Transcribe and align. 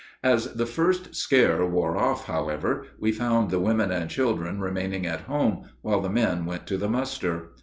As 0.23 0.53
the 0.55 0.65
first 0.65 1.13
scare 1.15 1.63
wore 1.63 1.95
off, 1.95 2.25
however, 2.25 2.87
we 2.97 3.11
found 3.11 3.51
the 3.51 3.59
women 3.59 3.91
and 3.91 4.09
children 4.09 4.59
remaining 4.59 5.05
at 5.05 5.21
home, 5.25 5.65
while 5.83 6.01
the 6.01 6.09
men 6.09 6.47
went 6.47 6.65
to 6.65 6.77
the 6.77 6.89
muster. 6.89 7.51